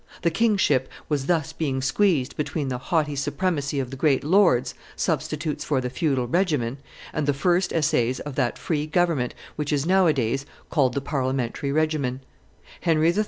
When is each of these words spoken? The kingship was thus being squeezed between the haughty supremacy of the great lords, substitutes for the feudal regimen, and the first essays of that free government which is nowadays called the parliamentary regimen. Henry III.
The 0.23 0.31
kingship 0.31 0.89
was 1.09 1.27
thus 1.27 1.53
being 1.53 1.79
squeezed 1.79 2.35
between 2.35 2.69
the 2.69 2.79
haughty 2.79 3.15
supremacy 3.15 3.79
of 3.79 3.91
the 3.91 3.95
great 3.95 4.23
lords, 4.23 4.73
substitutes 4.95 5.63
for 5.63 5.79
the 5.79 5.91
feudal 5.91 6.25
regimen, 6.27 6.79
and 7.13 7.27
the 7.27 7.35
first 7.35 7.71
essays 7.71 8.19
of 8.21 8.33
that 8.33 8.57
free 8.57 8.87
government 8.87 9.35
which 9.57 9.71
is 9.71 9.85
nowadays 9.85 10.43
called 10.71 10.95
the 10.95 11.01
parliamentary 11.01 11.71
regimen. 11.71 12.21
Henry 12.79 13.11
III. 13.13 13.19